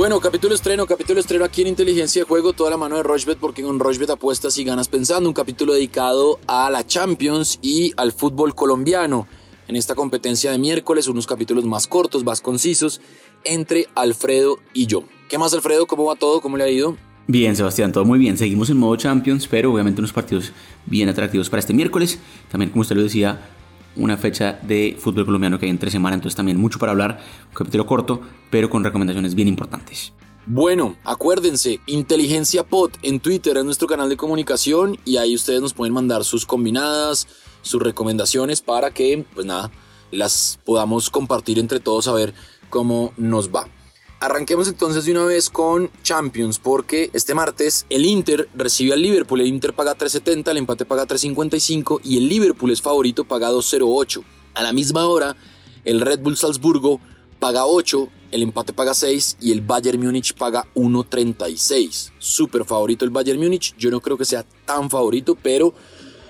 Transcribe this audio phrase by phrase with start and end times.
[0.00, 3.36] Bueno, capítulo estreno, capítulo estreno aquí en Inteligencia de Juego, toda la mano de Rochbet,
[3.36, 5.28] porque con Rochbet apuestas y ganas pensando.
[5.28, 9.28] Un capítulo dedicado a la Champions y al fútbol colombiano.
[9.68, 13.02] En esta competencia de miércoles, unos capítulos más cortos, más concisos,
[13.44, 15.04] entre Alfredo y yo.
[15.28, 15.86] ¿Qué más, Alfredo?
[15.86, 16.40] ¿Cómo va todo?
[16.40, 16.96] ¿Cómo le ha ido?
[17.26, 18.38] Bien, Sebastián, todo muy bien.
[18.38, 20.50] Seguimos en modo Champions, pero obviamente unos partidos
[20.86, 22.18] bien atractivos para este miércoles.
[22.50, 23.50] También, como usted lo decía,
[23.96, 27.54] una fecha de fútbol colombiano que hay entre semana, entonces también mucho para hablar, un
[27.54, 30.12] capítulo corto, pero con recomendaciones bien importantes.
[30.46, 35.74] Bueno, acuérdense, Inteligencia Pod en Twitter es nuestro canal de comunicación y ahí ustedes nos
[35.74, 37.28] pueden mandar sus combinadas,
[37.62, 39.70] sus recomendaciones para que, pues nada,
[40.10, 42.34] las podamos compartir entre todos a ver
[42.68, 43.68] cómo nos va.
[44.22, 49.40] Arranquemos entonces de una vez con Champions, porque este martes el Inter recibe al Liverpool.
[49.40, 54.22] El Inter paga 3.70, el empate paga 3.55 y el Liverpool es favorito, paga 2.08.
[54.52, 55.36] A la misma hora,
[55.86, 57.00] el Red Bull Salzburgo
[57.38, 62.12] paga 8, el empate paga 6 y el Bayern Múnich paga 1.36.
[62.18, 63.74] Súper favorito el Bayern Múnich.
[63.78, 65.72] Yo no creo que sea tan favorito, pero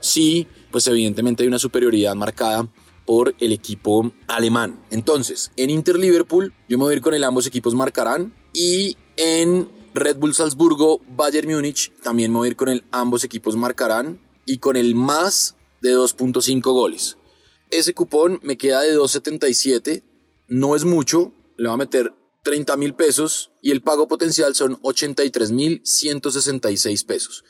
[0.00, 2.68] sí, pues evidentemente hay una superioridad marcada
[3.06, 4.84] por el equipo alemán.
[4.90, 8.34] Entonces, en Inter Liverpool, yo me voy a ir con el ambos equipos marcarán.
[8.52, 13.24] Y en Red Bull Salzburgo, Bayern Múnich, también me voy a ir con el ambos
[13.24, 14.20] equipos marcarán.
[14.44, 17.16] Y con el más de 2.5 goles.
[17.70, 20.02] Ese cupón me queda de 2.77.
[20.48, 21.32] No es mucho.
[21.56, 22.12] Le voy a meter
[22.42, 27.44] 30 mil pesos y el pago potencial son 83 mil 166 pesos.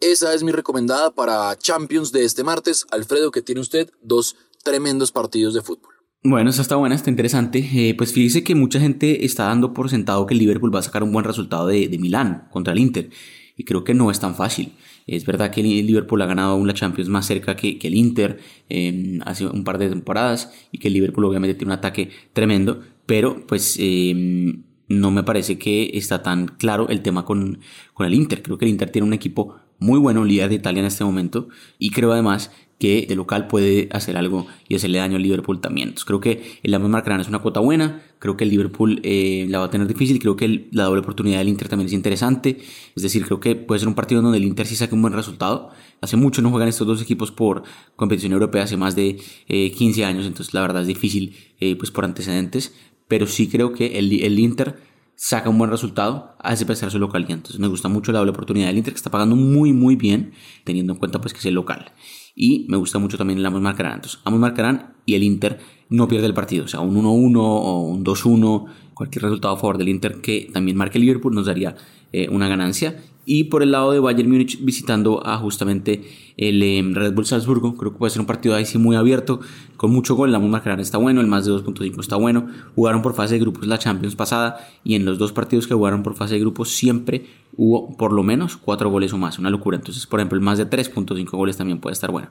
[0.00, 2.86] Esa es mi recomendada para Champions de este martes.
[2.90, 5.94] Alfredo, que tiene usted dos tremendos partidos de fútbol.
[6.22, 7.58] Bueno, esa está buena, está interesante.
[7.58, 10.82] Eh, pues fíjese que mucha gente está dando por sentado que el Liverpool va a
[10.82, 13.08] sacar un buen resultado de, de Milán contra el Inter.
[13.56, 14.72] Y creo que no es tan fácil.
[15.06, 18.38] Es verdad que el Liverpool ha ganado una Champions más cerca que, que el Inter
[18.68, 22.80] eh, hace un par de temporadas y que el Liverpool obviamente tiene un ataque tremendo,
[23.06, 24.54] pero pues eh,
[24.88, 27.60] no me parece que está tan claro el tema con,
[27.94, 28.42] con el Inter.
[28.42, 31.48] Creo que el Inter tiene un equipo muy bueno, líder de Italia en este momento,
[31.78, 35.88] y creo además que de local puede hacer algo y hacerle daño al Liverpool también.
[35.88, 39.44] Entonces creo que el ambos marcarán es una cuota buena, creo que el Liverpool eh,
[39.50, 42.58] la va a tener difícil, creo que la doble oportunidad del Inter también es interesante,
[42.96, 45.12] es decir, creo que puede ser un partido donde el Inter sí saque un buen
[45.12, 45.68] resultado.
[46.00, 47.64] Hace mucho no juegan estos dos equipos por
[47.96, 51.90] competición europea, hace más de 15 eh, años, entonces la verdad es difícil eh, pues
[51.90, 52.74] por antecedentes,
[53.08, 54.78] pero sí creo que el, el Inter
[55.16, 57.32] saca un buen resultado, hace pesar su localidad.
[57.32, 60.32] Entonces me gusta mucho la doble oportunidad del Inter, que está pagando muy, muy bien,
[60.64, 61.92] teniendo en cuenta pues que es el local.
[62.34, 63.94] Y me gusta mucho también el ambos marcarán.
[63.94, 65.58] Entonces, ambos marcarán y el Inter
[65.88, 66.64] no pierde el partido.
[66.64, 70.76] O sea, un 1-1 o un 2-1, cualquier resultado a favor del Inter que también
[70.76, 71.76] marque el Liverpool nos daría
[72.12, 73.02] eh, una ganancia.
[73.26, 76.02] Y por el lado de Bayern Múnich visitando a justamente
[76.36, 79.40] el em, Red Bull Salzburgo, creo que puede ser un partido ahí sí muy abierto,
[79.76, 82.48] con mucho gol, la marcarán está bueno, el más de 2.5 está bueno.
[82.74, 86.02] Jugaron por fase de grupos la Champions pasada y en los dos partidos que jugaron
[86.02, 89.76] por fase de grupos siempre hubo por lo menos 4 goles o más, una locura.
[89.76, 92.30] Entonces, por ejemplo, el más de 3.5 goles también puede estar bueno.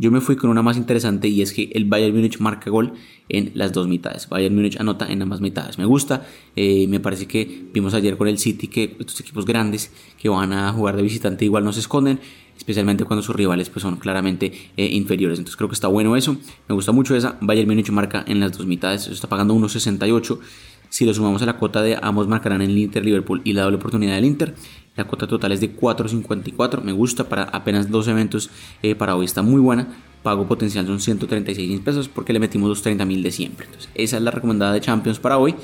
[0.00, 2.92] Yo me fui con una más interesante y es que el Bayern Múnich marca gol
[3.28, 4.28] en las dos mitades.
[4.28, 5.76] Bayern Múnich anota en ambas mitades.
[5.76, 6.24] Me gusta.
[6.54, 10.52] Eh, me parece que vimos ayer con el City que estos equipos grandes que van
[10.52, 12.20] a jugar de visitante igual no se esconden.
[12.56, 15.40] Especialmente cuando sus rivales pues, son claramente eh, inferiores.
[15.40, 16.36] Entonces creo que está bueno eso.
[16.68, 17.36] Me gusta mucho esa.
[17.40, 19.02] Bayern Múnich marca en las dos mitades.
[19.02, 20.38] Eso está pagando 1.68.
[20.88, 23.76] Si lo sumamos a la cuota de ambos marcarán el Inter Liverpool y la doble
[23.76, 24.54] oportunidad del Inter,
[24.96, 26.82] la cuota total es de 4.54.
[26.82, 28.50] Me gusta para apenas dos eventos
[28.82, 29.26] eh, para hoy.
[29.26, 29.86] Está muy buena.
[30.22, 33.66] Pago potencial son 136 mil pesos porque le metimos los 30 mil de siempre.
[33.66, 35.54] Entonces, esa es la recomendada de Champions para hoy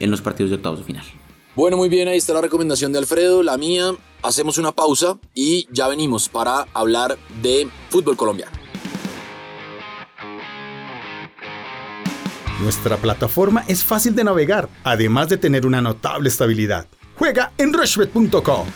[0.00, 1.04] en los partidos de octavos de final.
[1.54, 3.92] Bueno, muy bien, ahí está la recomendación de Alfredo, la mía.
[4.22, 8.57] Hacemos una pausa y ya venimos para hablar de fútbol colombiano.
[12.60, 16.86] Nuestra plataforma es fácil de navegar, además de tener una notable estabilidad.
[17.16, 18.66] Juega en rushbet.com.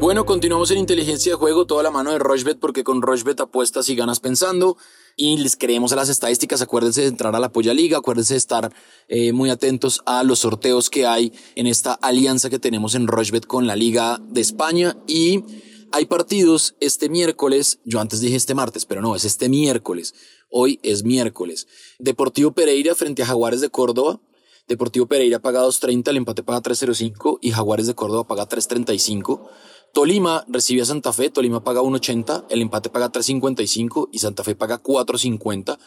[0.00, 3.90] Bueno, continuamos en inteligencia de juego, toda la mano de Rochbet, porque con Rochbet apuestas
[3.90, 4.78] y ganas pensando.
[5.14, 6.62] Y les creemos a las estadísticas.
[6.62, 8.72] Acuérdense de entrar a la Polla Liga, acuérdense de estar
[9.08, 13.44] eh, muy atentos a los sorteos que hay en esta alianza que tenemos en Rochbet
[13.44, 14.96] con la Liga de España.
[15.06, 15.44] Y
[15.92, 20.14] hay partidos este miércoles, yo antes dije este martes, pero no, es este miércoles.
[20.48, 21.66] Hoy es miércoles.
[21.98, 24.20] Deportivo Pereira frente a Jaguares de Córdoba.
[24.68, 29.48] Deportivo Pereira paga 2.30, el empate paga 3.05 y Jaguares de Córdoba paga 3.35.
[29.92, 34.54] Tolima recibe a Santa Fe, Tolima paga 1.80, el empate paga 3.55 y Santa Fe
[34.54, 35.78] paga 4.50.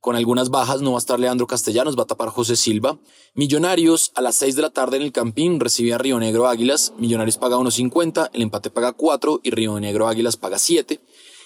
[0.00, 2.98] Con algunas bajas no va a estar Leandro Castellanos, va a tapar José Silva.
[3.34, 6.92] Millonarios a las 6 de la tarde en el Campín recibe a Río Negro Águilas.
[6.98, 11.00] Millonarios paga 1.50, el empate paga 4 y Río Negro Águilas paga 7.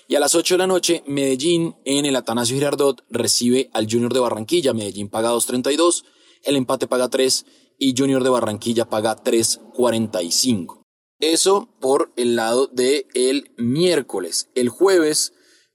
[0.09, 4.13] Y a las 8 de la noche, Medellín en el Atanasio Girardot recibe al Junior
[4.13, 4.75] de Barranquilla.
[4.75, 6.05] Medellín paga 2.32,
[6.43, 7.47] el empate paga 3
[7.79, 10.83] y Junior de Barranquilla paga 3.45.
[11.21, 14.51] Eso por el lado del el miércoles.
[14.55, 15.33] El jueves,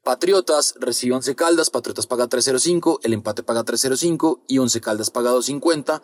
[0.08, 5.34] Patriotas recibe 11 Caldas, Patriotas paga 3.05, el empate paga 3.05 y 11 Caldas paga
[5.34, 6.02] 2.50.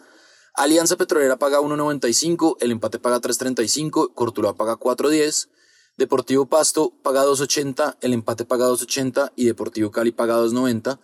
[0.55, 5.47] Alianza Petrolera paga 1.95, el empate paga 3.35, Cortuluá paga 4.10.
[5.95, 10.99] Deportivo Pasto paga 2.80, el empate paga 2.80 y Deportivo Cali paga 2.90.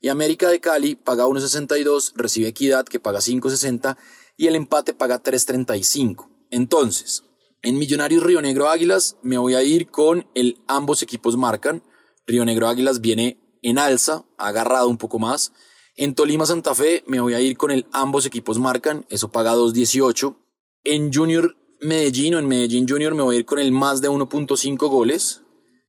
[0.00, 3.96] Y América de Cali paga 1.62, recibe Equidad que paga 5.60
[4.36, 6.28] y el empate paga 3.35.
[6.52, 7.24] Entonces,
[7.62, 11.82] en Millonarios Río Negro Águilas me voy a ir con el ambos equipos marcan.
[12.26, 15.52] Río Negro Águilas viene en alza, agarrado un poco más.
[15.96, 19.54] En Tolima Santa Fe me voy a ir con el ambos equipos marcan, eso paga
[19.54, 20.36] 2.18.
[20.84, 24.10] En Junior Medellín o en Medellín Junior me voy a ir con el más de
[24.10, 25.42] 1.5 goles.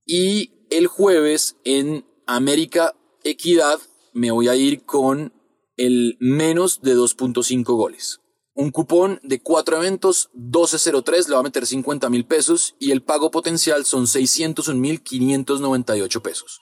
[0.06, 3.80] Y el jueves en América Equidad
[4.14, 5.34] me voy a ir con
[5.78, 8.22] el menos de 2.5 goles.
[8.58, 13.04] Un cupón de cuatro eventos, 1203, le va a meter 50 mil pesos y el
[13.04, 16.62] pago potencial son 601 mil 598 pesos.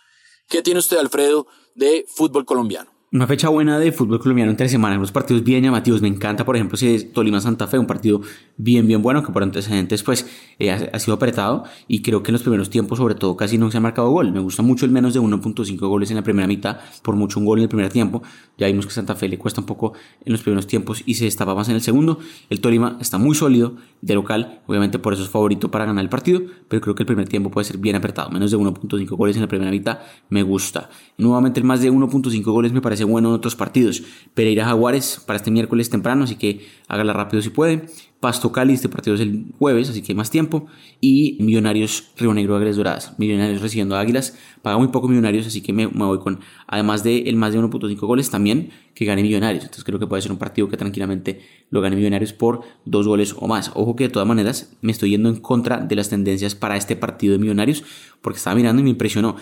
[0.50, 1.45] ¿Qué tiene usted, Alfredo,
[1.75, 2.93] de fútbol colombiano?
[3.13, 6.01] Una fecha buena de fútbol colombiano entre semana, unos partidos bien llamativos.
[6.01, 8.21] Me encanta, por ejemplo, si es Tolima Santa Fe, un partido
[8.57, 10.25] bien, bien bueno, que por antecedentes, pues,
[10.57, 11.63] eh, ha, sido apretado.
[11.88, 14.31] Y creo que en los primeros tiempos, sobre todo, casi no se ha marcado gol.
[14.31, 17.45] Me gusta mucho el menos de 1.5 goles en la primera mitad, por mucho un
[17.45, 18.24] gol en el primer tiempo.
[18.57, 19.94] Ya vimos que Santa Fe le cuesta un poco
[20.25, 22.18] en los primeros tiempos y se destapa más en el segundo.
[22.50, 26.09] El Tolima está muy sólido de local, obviamente por eso es favorito para ganar el
[26.09, 28.31] partido, pero creo que el primer tiempo puede ser bien apretado.
[28.31, 30.00] Menos de 1.5 goles en la primera mitad
[30.30, 30.89] me gusta.
[31.19, 34.04] nuevamente, el más de 1.5 goles me parece bueno en otros partidos.
[34.34, 37.86] Pereira Jaguares para este miércoles temprano, así que hágala rápido si puede.
[38.24, 40.68] Pasto Cali, este partido es el jueves, así que hay más tiempo.
[41.02, 43.16] Y Millonarios Río Negro Águilas Doradas.
[43.18, 44.38] Millonarios recibiendo Águilas.
[44.62, 48.00] Paga muy poco Millonarios, así que me, voy con, además de el más de 1.5
[48.08, 49.66] goles, también que gane Millonarios.
[49.66, 53.36] Entonces creo que puede ser un partido que tranquilamente lo gane Millonarios por dos goles
[53.38, 53.72] o más.
[53.76, 56.96] Ojo que de todas maneras me estoy yendo en contra de las tendencias para este
[56.96, 57.84] partido de Millonarios,
[58.22, 59.36] porque estaba mirando y me impresionó.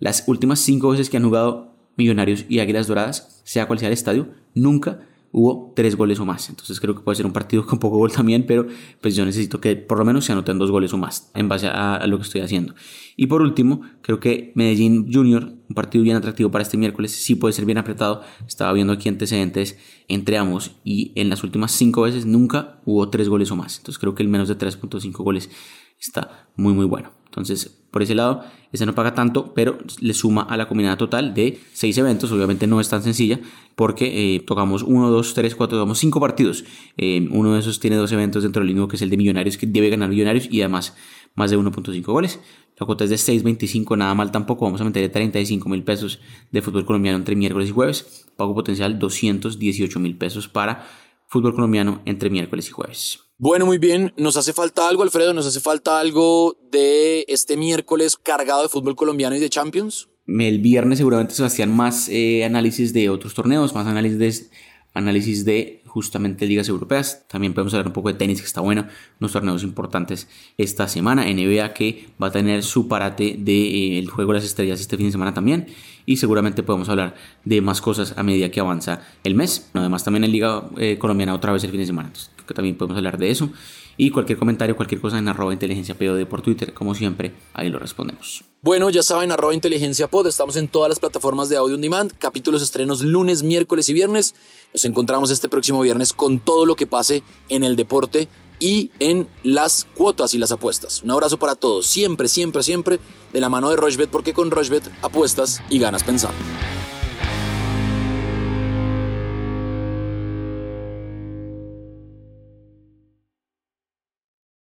[0.00, 3.94] Las últimas cinco veces que han jugado Millonarios y Águilas Doradas, sea cual sea el
[3.94, 5.00] estadio, nunca
[5.36, 6.48] hubo tres goles o más.
[6.48, 8.68] Entonces creo que puede ser un partido con poco gol también, pero
[9.00, 11.66] pues yo necesito que por lo menos se anoten dos goles o más en base
[11.66, 12.74] a, lo que estoy haciendo.
[13.16, 17.34] Y por último, creo que Medellín Junior, un partido bien atractivo para este miércoles, sí
[17.34, 18.22] puede ser bien apretado.
[18.46, 19.76] Estaba viendo aquí antecedentes
[20.06, 23.78] entre ambos y en las últimas cinco veces nunca hubo tres goles o más.
[23.78, 25.50] Entonces creo que el menos de 3.5 goles
[25.98, 27.10] está muy muy bueno.
[27.24, 28.42] Entonces, por ese lado,
[28.72, 32.32] ese no paga tanto, pero le suma a la combinada total de seis eventos.
[32.32, 33.38] Obviamente no es tan sencilla
[33.76, 36.64] porque eh, tocamos uno, dos, tres, cuatro, tocamos cinco partidos.
[36.96, 39.56] Eh, uno de esos tiene dos eventos dentro del mismo, que es el de Millonarios,
[39.56, 40.96] que debe ganar Millonarios y además
[41.36, 42.40] más de 1.5 goles.
[42.80, 44.64] La cuota es de 6.25, nada mal tampoco.
[44.64, 46.18] Vamos a meter 35 mil pesos
[46.50, 48.26] de fútbol colombiano entre miércoles y jueves.
[48.36, 50.84] Pago potencial 218 mil pesos para
[51.28, 53.20] fútbol colombiano entre miércoles y jueves.
[53.44, 54.10] Bueno, muy bien.
[54.16, 55.34] Nos hace falta algo, Alfredo.
[55.34, 60.08] Nos hace falta algo de este miércoles cargado de fútbol colombiano y de Champions.
[60.26, 64.48] El viernes seguramente Sebastián más eh, análisis de otros torneos, más análisis de,
[64.94, 67.26] análisis de justamente ligas europeas.
[67.28, 68.86] También podemos hablar un poco de tenis que está bueno,
[69.20, 70.26] unos torneos importantes
[70.56, 71.26] esta semana.
[71.26, 74.96] NBA que va a tener su parate del de, eh, juego de las estrellas este
[74.96, 75.66] fin de semana también.
[76.06, 79.68] Y seguramente podemos hablar de más cosas a medida que avanza el mes.
[79.74, 82.10] Además también en Liga eh, Colombiana otra vez el fin de semana
[82.46, 83.50] que también podemos hablar de eso.
[83.96, 87.78] Y cualquier comentario, cualquier cosa en arroba inteligencia POD por Twitter, como siempre, ahí lo
[87.78, 88.44] respondemos.
[88.60, 92.12] Bueno, ya saben, arroba inteligencia pod, estamos en todas las plataformas de audio on demand,
[92.18, 94.34] capítulos estrenos lunes, miércoles y viernes.
[94.72, 99.28] Nos encontramos este próximo viernes con todo lo que pase en el deporte y en
[99.42, 101.02] las cuotas y las apuestas.
[101.02, 102.98] Un abrazo para todos, siempre, siempre, siempre
[103.32, 106.38] de la mano de Rochbet, porque con Rochbet apuestas y ganas pensando.